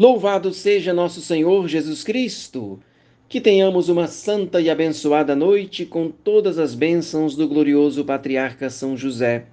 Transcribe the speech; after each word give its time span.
Louvado 0.00 0.54
seja 0.54 0.94
nosso 0.94 1.20
Senhor 1.20 1.68
Jesus 1.68 2.02
Cristo! 2.02 2.80
Que 3.28 3.38
tenhamos 3.38 3.90
uma 3.90 4.06
santa 4.06 4.58
e 4.58 4.70
abençoada 4.70 5.36
noite 5.36 5.84
com 5.84 6.10
todas 6.10 6.58
as 6.58 6.74
bênçãos 6.74 7.36
do 7.36 7.46
glorioso 7.46 8.02
patriarca 8.02 8.70
São 8.70 8.96
José. 8.96 9.44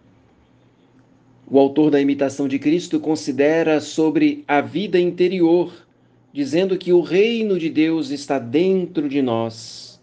O 1.51 1.59
autor 1.59 1.91
da 1.91 1.99
imitação 1.99 2.47
de 2.47 2.57
Cristo 2.59 2.97
considera 2.97 3.81
sobre 3.81 4.45
a 4.47 4.61
vida 4.61 4.97
interior, 4.97 5.85
dizendo 6.31 6.77
que 6.77 6.93
o 6.93 7.01
reino 7.01 7.59
de 7.59 7.69
Deus 7.69 8.09
está 8.09 8.39
dentro 8.39 9.09
de 9.09 9.21
nós. 9.21 10.01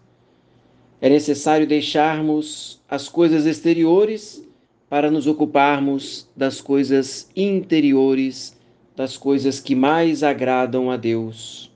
É 1.01 1.09
necessário 1.09 1.67
deixarmos 1.67 2.83
as 2.87 3.09
coisas 3.09 3.47
exteriores 3.47 4.47
para 4.91 5.11
nos 5.11 5.27
ocuparmos 5.27 6.29
das 6.37 6.61
coisas 6.61 7.31
interiores, 7.35 8.55
das 8.97 9.17
coisas 9.17 9.61
que 9.61 9.75
mais 9.75 10.23
agradam 10.23 10.91
a 10.91 10.97
Deus. 10.97 11.73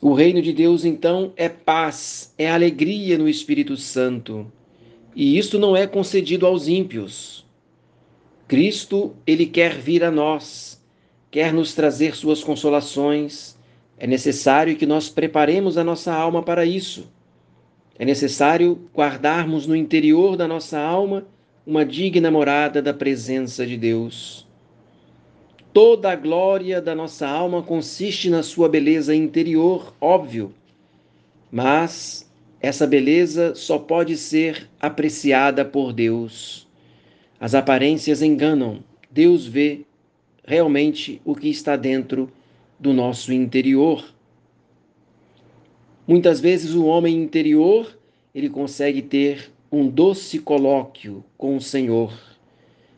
O 0.00 0.12
reino 0.12 0.42
de 0.42 0.52
Deus, 0.52 0.84
então, 0.84 1.32
é 1.36 1.48
paz, 1.48 2.32
é 2.36 2.50
alegria 2.50 3.16
no 3.16 3.28
Espírito 3.28 3.76
Santo. 3.76 4.50
E 5.14 5.38
isto 5.38 5.58
não 5.58 5.76
é 5.76 5.86
concedido 5.86 6.46
aos 6.46 6.68
ímpios. 6.68 7.46
Cristo, 8.46 9.16
ele 9.26 9.46
quer 9.46 9.78
vir 9.78 10.04
a 10.04 10.10
nós, 10.10 10.80
quer 11.30 11.52
nos 11.52 11.74
trazer 11.74 12.14
suas 12.14 12.44
consolações. 12.44 13.56
É 13.98 14.06
necessário 14.06 14.76
que 14.76 14.86
nós 14.86 15.08
preparemos 15.08 15.78
a 15.78 15.82
nossa 15.82 16.12
alma 16.12 16.42
para 16.42 16.64
isso. 16.64 17.10
É 17.98 18.04
necessário 18.04 18.88
guardarmos 18.94 19.66
no 19.66 19.74
interior 19.74 20.36
da 20.36 20.46
nossa 20.46 20.78
alma 20.78 21.26
uma 21.66 21.84
digna 21.84 22.30
morada 22.30 22.82
da 22.82 22.92
presença 22.92 23.66
de 23.66 23.76
Deus. 23.76 24.46
Toda 25.76 26.10
a 26.10 26.16
glória 26.16 26.80
da 26.80 26.94
nossa 26.94 27.28
alma 27.28 27.62
consiste 27.62 28.30
na 28.30 28.42
sua 28.42 28.66
beleza 28.66 29.14
interior, 29.14 29.94
óbvio, 30.00 30.54
mas 31.52 32.26
essa 32.62 32.86
beleza 32.86 33.54
só 33.54 33.78
pode 33.78 34.16
ser 34.16 34.70
apreciada 34.80 35.66
por 35.66 35.92
Deus. 35.92 36.66
As 37.38 37.54
aparências 37.54 38.22
enganam, 38.22 38.82
Deus 39.10 39.46
vê 39.46 39.82
realmente 40.46 41.20
o 41.26 41.34
que 41.34 41.50
está 41.50 41.76
dentro 41.76 42.32
do 42.80 42.94
nosso 42.94 43.30
interior. 43.30 44.02
Muitas 46.08 46.40
vezes 46.40 46.72
o 46.72 46.86
homem 46.86 47.22
interior, 47.22 47.98
ele 48.34 48.48
consegue 48.48 49.02
ter 49.02 49.52
um 49.70 49.86
doce 49.86 50.38
colóquio 50.38 51.22
com 51.36 51.54
o 51.54 51.60
Senhor 51.60 52.35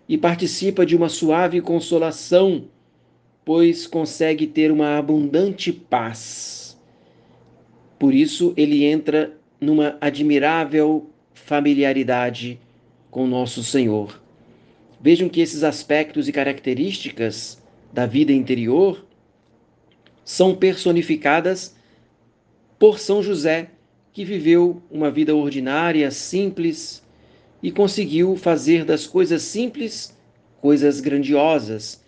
e 0.09 0.17
participa 0.17 0.87
de 0.87 0.97
uma 0.97 1.09
suave 1.09 1.61
consolação, 1.61 2.65
pois 3.45 3.87
consegue 3.87 4.47
ter 4.47 4.73
uma 4.73 4.97
abundante 4.97 5.73
paz. 5.73 6.79
Por 7.99 8.15
isso, 8.15 8.55
ele 8.57 8.85
entra 8.85 9.37
numa 9.61 9.99
admirável 10.01 11.11
familiaridade 11.35 12.59
com 13.11 13.27
nosso 13.27 13.63
Senhor. 13.63 14.21
Vejam 15.01 15.29
que 15.29 15.41
esses 15.41 15.63
aspectos 15.63 16.29
e 16.29 16.33
características 16.33 17.63
da 17.93 18.07
vida 18.07 18.33
interior 18.33 19.05
são 20.25 20.55
personificadas 20.55 21.77
por 22.79 22.99
São 22.99 23.23
José 23.23 23.71
que 24.13 24.25
viveu 24.25 24.83
uma 24.91 25.11
vida 25.11 25.35
ordinária, 25.35 26.11
simples 26.11 27.03
e 27.63 27.71
conseguiu 27.73 28.37
fazer 28.37 28.85
das 28.85 29.07
coisas 29.07 29.43
simples 29.43 30.17
coisas 30.61 31.01
grandiosas, 31.01 32.03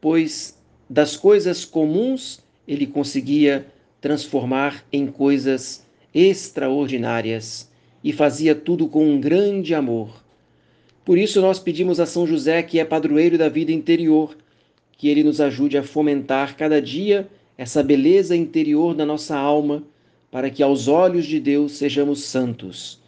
pois 0.00 0.56
das 0.88 1.16
coisas 1.16 1.64
comuns 1.64 2.40
ele 2.66 2.86
conseguia 2.86 3.66
transformar 4.00 4.84
em 4.92 5.06
coisas 5.06 5.84
extraordinárias 6.14 7.68
e 8.02 8.12
fazia 8.12 8.54
tudo 8.54 8.86
com 8.86 9.08
um 9.08 9.20
grande 9.20 9.74
amor. 9.74 10.24
Por 11.04 11.18
isso 11.18 11.40
nós 11.40 11.58
pedimos 11.58 12.00
a 12.00 12.06
São 12.06 12.26
José, 12.26 12.62
que 12.62 12.78
é 12.78 12.84
padroeiro 12.84 13.36
da 13.36 13.48
vida 13.48 13.72
interior, 13.72 14.36
que 14.96 15.08
ele 15.08 15.22
nos 15.22 15.40
ajude 15.40 15.76
a 15.76 15.82
fomentar 15.82 16.56
cada 16.56 16.80
dia 16.80 17.28
essa 17.58 17.82
beleza 17.82 18.36
interior 18.36 18.94
da 18.94 19.04
nossa 19.04 19.36
alma 19.36 19.82
para 20.30 20.50
que 20.50 20.62
aos 20.62 20.88
olhos 20.88 21.26
de 21.26 21.40
Deus 21.40 21.72
sejamos 21.72 22.24
santos 22.24 23.00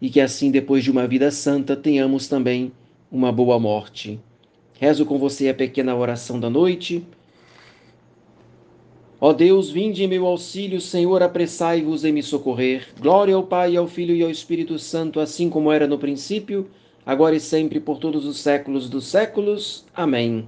e 0.00 0.10
que 0.10 0.20
assim, 0.20 0.50
depois 0.50 0.84
de 0.84 0.90
uma 0.90 1.06
vida 1.06 1.30
santa, 1.30 1.74
tenhamos 1.74 2.28
também 2.28 2.72
uma 3.10 3.32
boa 3.32 3.58
morte. 3.58 4.20
Rezo 4.78 5.06
com 5.06 5.18
você 5.18 5.48
a 5.48 5.54
pequena 5.54 5.96
oração 5.96 6.38
da 6.38 6.50
noite. 6.50 7.06
Ó 9.18 9.32
Deus, 9.32 9.70
vinde 9.70 10.04
em 10.04 10.08
meu 10.08 10.26
auxílio, 10.26 10.78
Senhor, 10.80 11.22
apressai-vos 11.22 12.04
em 12.04 12.12
me 12.12 12.22
socorrer. 12.22 12.88
Glória 13.00 13.34
ao 13.34 13.42
Pai, 13.42 13.74
ao 13.74 13.86
Filho 13.86 14.14
e 14.14 14.22
ao 14.22 14.30
Espírito 14.30 14.78
Santo, 14.78 15.18
assim 15.18 15.48
como 15.48 15.72
era 15.72 15.86
no 15.86 15.98
princípio, 15.98 16.68
agora 17.04 17.34
e 17.34 17.40
sempre, 17.40 17.80
por 17.80 17.98
todos 17.98 18.26
os 18.26 18.38
séculos 18.38 18.90
dos 18.90 19.06
séculos. 19.06 19.86
Amém. 19.94 20.46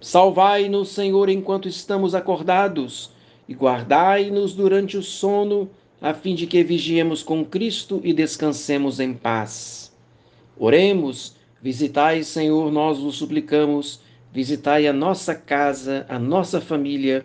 Salvai-nos, 0.00 0.88
Senhor, 0.88 1.28
enquanto 1.28 1.68
estamos 1.68 2.14
acordados 2.14 3.12
e 3.48 3.54
guardai-nos 3.54 4.52
durante 4.52 4.96
o 4.96 5.02
sono, 5.02 5.70
a 6.04 6.12
fim 6.12 6.34
de 6.34 6.46
que 6.46 6.62
vigiemos 6.62 7.22
com 7.22 7.42
Cristo 7.42 7.98
e 8.04 8.12
descansemos 8.12 9.00
em 9.00 9.14
paz. 9.14 9.90
Oremos, 10.54 11.34
visitai, 11.62 12.22
Senhor, 12.22 12.70
nós 12.70 12.98
vos 12.98 13.16
suplicamos, 13.16 14.00
visitai 14.30 14.86
a 14.86 14.92
nossa 14.92 15.34
casa, 15.34 16.04
a 16.06 16.18
nossa 16.18 16.60
família, 16.60 17.24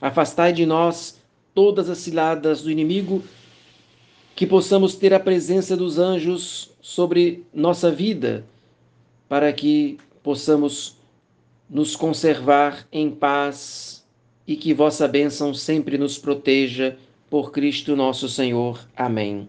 afastai 0.00 0.52
de 0.52 0.64
nós 0.64 1.18
todas 1.52 1.90
as 1.90 1.98
ciladas 1.98 2.62
do 2.62 2.70
inimigo, 2.70 3.20
que 4.36 4.46
possamos 4.46 4.94
ter 4.94 5.12
a 5.12 5.18
presença 5.18 5.76
dos 5.76 5.98
anjos 5.98 6.70
sobre 6.80 7.44
nossa 7.52 7.90
vida, 7.90 8.46
para 9.28 9.52
que 9.52 9.98
possamos 10.22 10.96
nos 11.68 11.96
conservar 11.96 12.86
em 12.92 13.10
paz 13.10 14.06
e 14.46 14.54
que 14.54 14.72
vossa 14.72 15.08
bênção 15.08 15.52
sempre 15.52 15.98
nos 15.98 16.16
proteja, 16.16 16.96
por 17.28 17.52
Cristo 17.52 17.96
nosso 17.96 18.28
Senhor. 18.28 18.86
Amém. 18.96 19.48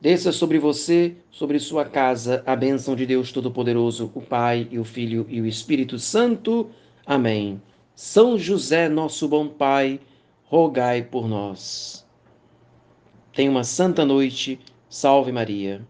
Desça 0.00 0.32
sobre 0.32 0.58
você, 0.58 1.14
sobre 1.30 1.58
sua 1.58 1.84
casa, 1.84 2.42
a 2.44 2.56
bênção 2.56 2.96
de 2.96 3.06
Deus 3.06 3.30
Todo-Poderoso, 3.30 4.10
o 4.14 4.20
Pai, 4.20 4.66
e 4.70 4.78
o 4.78 4.84
Filho 4.84 5.26
e 5.28 5.40
o 5.40 5.46
Espírito 5.46 5.98
Santo. 5.98 6.70
Amém. 7.06 7.62
São 7.94 8.38
José, 8.38 8.88
nosso 8.88 9.28
bom 9.28 9.46
Pai, 9.46 10.00
rogai 10.44 11.02
por 11.02 11.28
nós. 11.28 12.04
Tenha 13.32 13.50
uma 13.50 13.64
santa 13.64 14.04
noite. 14.04 14.58
Salve 14.88 15.32
Maria. 15.32 15.86